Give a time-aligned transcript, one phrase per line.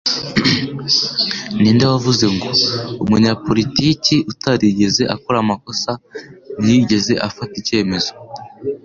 [1.59, 2.49] Ninde wavuze ngo
[3.03, 5.91] "Umunyapolitiki utarigeze akora amakosa,
[6.61, 8.11] ntiyigeze afata icyemezo?